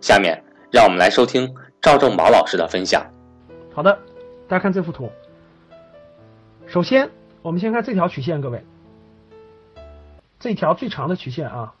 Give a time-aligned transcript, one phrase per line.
[0.00, 3.04] 下面让我们来收听赵正宝老师的分享。
[3.74, 3.98] 好的，
[4.48, 5.12] 大家看这幅图。
[6.66, 7.10] 首先，
[7.42, 8.64] 我们先看这条曲线，各位，
[10.38, 11.74] 这条最长的曲线啊，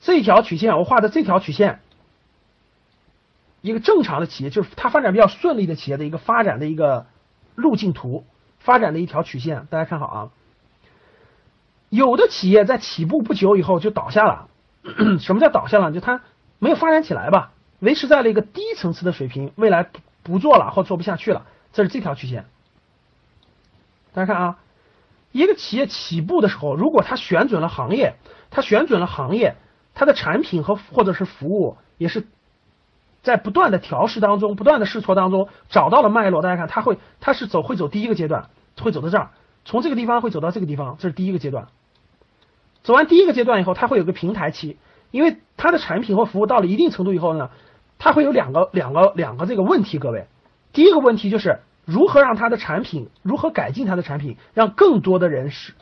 [0.00, 1.80] 这条曲线我画的这条曲线，
[3.62, 7.06] 一个正常的企业就是它发展比较顺利的企业的一个发展的一个
[7.56, 8.24] 路径图，
[8.60, 10.30] 发展的一条曲线，大家看好啊。
[11.88, 14.48] 有的企业在起步不久以后就倒下了，
[15.18, 15.90] 什么叫倒下了？
[15.90, 16.22] 就它。
[16.58, 22.46] 没有发展起来吧，维持在了一个低层次的水平，未来不不做了或做不下去了，这是这条曲线。
[24.12, 24.58] 大家看啊，
[25.32, 28.14] 一个企业起步的时候，如果它选准了行业，
[28.50, 29.56] 它选准了行业，
[29.94, 32.26] 它的产品和或者是服务也是
[33.22, 36.40] 在不断的调试当中，不断的试错当中找到了脉络。
[36.40, 38.48] 大家看，它会它是走会走第一个阶段，
[38.80, 39.30] 会走到这儿，
[39.66, 41.68] 从这个地方会走到这个地方，这是第一个阶段。
[42.82, 44.78] 走完第一个阶段以后，它会有个平台期。
[45.10, 47.50] 因为它的产品或服务到了一定程度以后呢，
[47.98, 50.26] 它会有两个两个两个这个问题，各位，
[50.72, 55.72] 第一个问题就是如何让它的产品如何改进它的产品，让更多的人使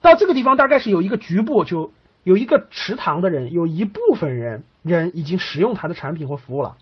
[0.00, 1.92] 到这个地方大概是有一个局部就
[2.22, 6.76] 有一个池塘的人，有一部分人人已经使用它的产品或服务了，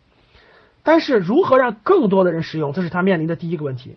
[0.83, 3.97] 但是如何让更多的人使用，这是他面临的第一个问题。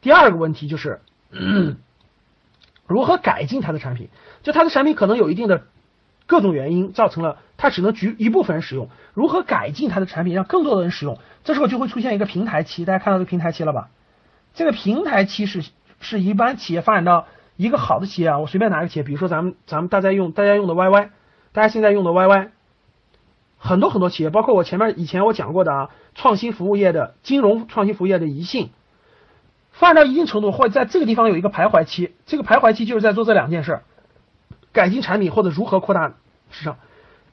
[0.00, 1.00] 第二个问题就是
[2.86, 4.08] 如何改进它的产品，
[4.42, 5.62] 就它的产品可能有一定的。
[6.28, 11.18] 各种原因造成了它只能局一部分人使用，如何改进它的产品，让更多的人使用？
[11.42, 13.88] 这时候就会出现一个平台期，大家看到这个平台期了吧？
[14.54, 15.64] 这个平台期是
[16.00, 21.08] 是一般企业发展到一个好的企业啊，我随便拿个企业，比如说咱们咱们大家用大家用的 YY，
[21.52, 22.50] 大家现在用的 YY，
[23.56, 28.68] 很多很多企业，包括我前面以前我讲过的啊，创新服务业的金融创新服务业的宜信，
[29.72, 33.82] 发展到一定程度或者在这个地方有一个徘徊期，这个徘徊期就是在做这两件事儿。
[34.78, 36.14] 改进产品或者如何扩大
[36.52, 36.76] 市场，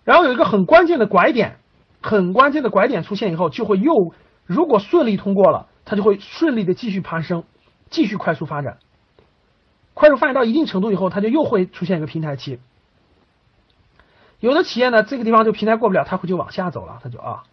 [0.04, 1.58] 然后有一个很关键的拐点，
[2.02, 4.16] 很关键的拐点出现以后，就会又
[4.48, 7.44] 如果顺利通过了，它就会顺利的继续攀升，
[7.92, 8.80] 继续快速发展。
[9.94, 12.60] 快速发展到一定程度以后，它就又会出现一个平台期。
[14.40, 17.44] 有的企业呢，这个地方就平台过不了，它会就往下走了，它就啊，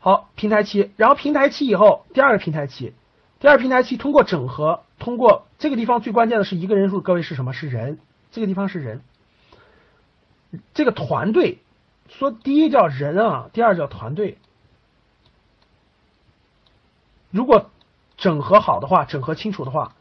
[0.00, 2.92] 好平台期，然后平台期以后，第二个平台期，
[3.40, 7.54] 第二平台期通过整合，通过这个地方最关键的是一个人数，各位是什么？
[7.54, 7.98] 是人，
[8.30, 9.00] 这个地方是人。
[10.74, 11.58] 这个团队
[12.08, 14.38] 说，第一叫人啊，第二叫团队。
[17.30, 17.70] 如果
[18.16, 19.94] 整合好的话，整合清楚的话，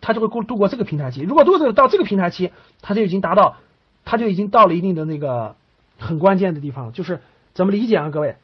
[0.00, 1.20] 他就会过度过这个平台期。
[1.22, 3.56] 如果度过到这个平台期，他就已经达到，
[4.04, 5.56] 他就已经到了一定的那个
[5.98, 7.20] 很关键的地方，就是
[7.52, 8.36] 怎么理解啊，各位？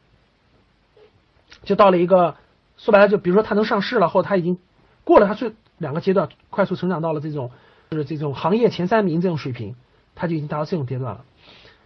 [1.63, 2.35] 就到了一个
[2.77, 4.59] 说白了，就比如说他能上市了，或者他已经
[5.03, 7.51] 过了他最两个阶段，快速成长到了这种
[7.89, 9.75] 就是这种行业前三名这种水平。
[10.15, 11.25] 他就已经达到这种阶段了。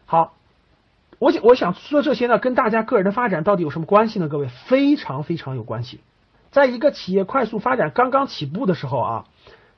[0.05, 0.33] 好，
[1.19, 4.29] 我想我想说这些呢，跟大家个人的发展到底有什么关系呢？
[4.29, 5.99] 各位，非常非常有关系。
[6.51, 9.25] 在一个企业快速发展刚刚起步的时候啊，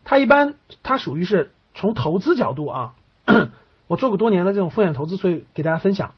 [0.04, 2.94] 它一般它属于是从投资角度啊，
[3.88, 6.14] 我做过多年的这种风险投资，所以给大家分享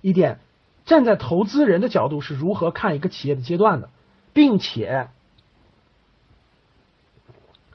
[0.00, 0.38] 一点，
[0.84, 3.90] 站在投资人的角度是如何看一个企业的阶段的，
[4.32, 5.08] 并且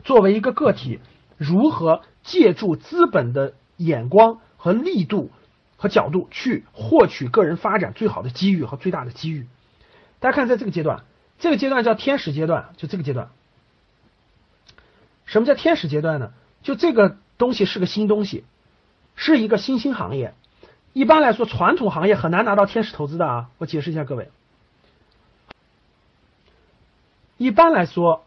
[0.04, 1.00] 作为一个个体，
[1.38, 3.54] 如何借助资本的。
[3.86, 5.32] 眼光和力度
[5.78, 9.48] 和角度去获取个人发展最好的机遇和最大的机遇。
[10.20, 11.04] 大家看，在这个阶段，
[11.40, 13.30] 这个阶段叫天使阶段，就这个阶段。
[15.26, 16.32] 什么叫天使阶段呢？
[16.62, 18.44] 就这个东西是个新东西，
[19.16, 20.36] 是一个新兴行业。
[20.94, 23.50] 一般来说，传统行业很难拿到天使投资的啊。
[23.58, 24.30] 我解释一下各位。
[27.38, 28.24] 一般来说，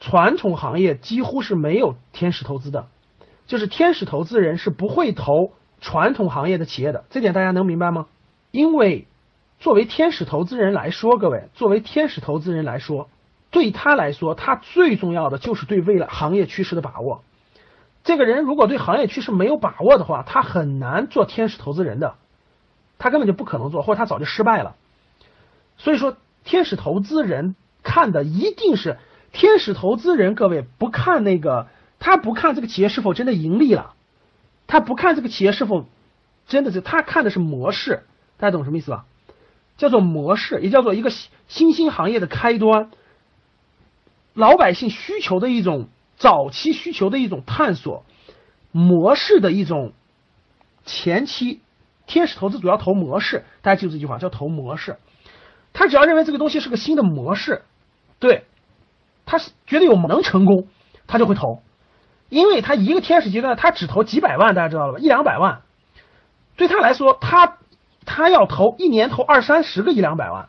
[0.00, 2.88] 传统行业几乎是没有天使投资的。
[3.50, 5.50] 就是天使投资人是不会投
[5.80, 8.06] 传统行业的企业的，这点大家能明白吗？
[8.52, 9.08] 因为
[9.58, 13.08] 作为天使投资人来说，各位，作为天使投资人来说，
[13.50, 17.24] 对他来说，他最重要的就是对未来行业趋势的把握。
[18.04, 22.14] 这个人如果对行业趋势没有把握的话，他很难做天使投资人的，
[23.00, 24.76] 他根本就不可能做，或者他早就失败了。
[25.76, 28.96] 所以说，天使投资人看的一定是
[29.32, 31.66] 天使投资人，各位不看那个，
[32.00, 33.94] 他不看这个企业是否真的盈利了，
[34.66, 35.86] 他不看这个企业是否
[36.48, 38.02] 真的是，他看的是模式，
[38.38, 39.04] 大家懂什么意思吧？
[39.76, 41.12] 叫做模式，也叫做一个
[41.46, 42.90] 新兴行业的开端，
[44.34, 48.04] 老百姓需求的一种早期需求的一种探索，
[48.72, 49.92] 模式的一种
[50.84, 51.60] 前期。
[52.06, 54.96] 天使投资主要投模式，大家记住这句话，叫投模式。
[55.72, 57.62] 他只要认为这个东西是个新的模式，
[58.18, 58.46] 对，
[59.26, 60.66] 他是觉得有能成功，
[61.06, 61.62] 他就会投，
[62.30, 64.98] 因为他一个天使阶段他只投几百万，大家知道了吧？
[64.98, 65.60] 一两百万，
[66.56, 67.58] 对他来说，他
[68.06, 70.48] 他要投一年投二三十个一两百万，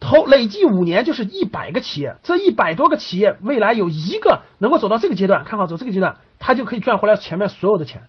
[0.00, 8.04] 投累计五年就是一百个企业，这一百多个企业未来有一个能够走到这个阶段，看好走这个阶段，他就可以赚回来前面所有的钱。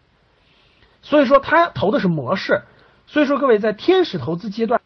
[1.01, 2.61] 所以说他投的是模式，
[3.07, 4.79] 所以说各位在天使投资阶段。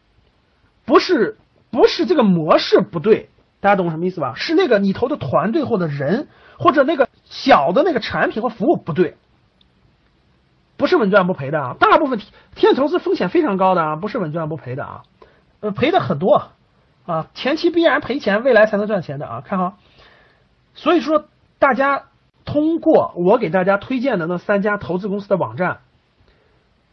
[0.86, 1.36] 不是
[1.70, 3.28] 不是这个模式不对，
[3.60, 4.34] 大家懂什么意思吧？
[4.34, 6.26] 是那个你投的团队或者人
[6.58, 9.16] 或者那个小的那个产品和服务不对，
[10.76, 11.76] 不是稳赚不赔的啊！
[11.80, 12.20] 大部分
[12.54, 15.02] 天使投资风险非常高的啊，不是稳赚不赔的啊，
[15.60, 16.50] 呃，赔的很多
[17.06, 19.40] 啊，前期必然赔钱，未来才能赚钱的啊！
[19.40, 19.78] 看好，
[20.74, 21.24] 所以说
[21.58, 22.04] 大家
[22.44, 25.78] 通过我给大家推荐的那三家投资公司的网站，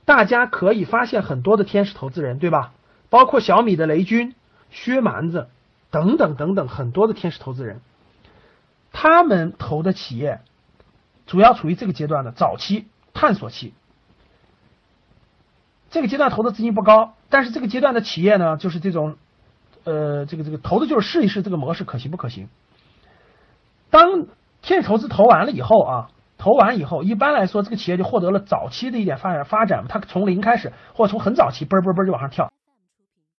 [0.06, 2.74] 大家可以发现很多的天使投资人，对吧？
[3.10, 4.36] 包括小米的雷军、
[4.70, 5.48] 薛蛮子
[5.90, 7.82] 等等等等很多的天使投资人，
[9.00, 10.40] 他们投的企业
[11.28, 13.76] 主要处于这个阶段的早期探索期。
[15.92, 19.18] 这个阶段投的资金不高，但是这个阶段的企业呢，就是这种，
[19.84, 22.50] 呃，这个这个投的就是试一试这个模式可行不可行。
[23.92, 24.26] 当
[24.64, 26.10] 天使投资投完了以后啊，
[26.40, 32.52] 投完以后，一般来说这个企业就获得了早期的一点发展发展，它从零开始，或者从很早期嘣嘣嘣就往上跳。